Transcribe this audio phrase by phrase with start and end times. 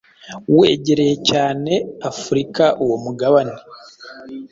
[0.57, 1.73] wegereye cyane
[2.11, 3.57] Afurika uwo mugabane.